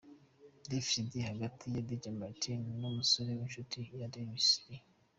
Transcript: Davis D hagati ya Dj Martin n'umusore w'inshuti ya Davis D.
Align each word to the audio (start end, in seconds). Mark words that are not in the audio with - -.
Davis 0.69 0.93
D 1.11 1.13
hagati 1.29 1.65
ya 1.73 1.81
Dj 1.87 2.03
Martin 2.19 2.61
n'umusore 2.79 3.31
w'inshuti 3.37 3.79
ya 4.01 4.07
Davis 4.15 4.47
D. 4.65 4.67